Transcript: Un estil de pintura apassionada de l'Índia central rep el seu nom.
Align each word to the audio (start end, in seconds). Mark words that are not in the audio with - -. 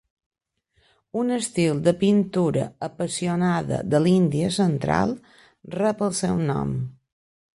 Un 1.23 1.33
estil 1.35 1.81
de 1.87 1.93
pintura 2.03 2.63
apassionada 2.87 3.81
de 3.91 4.01
l'Índia 4.07 4.49
central 4.57 5.15
rep 5.79 6.05
el 6.09 6.17
seu 6.23 6.45
nom. 6.51 6.75